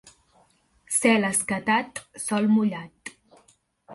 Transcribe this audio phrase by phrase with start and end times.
[0.95, 3.15] Cel escatat, sol mullat.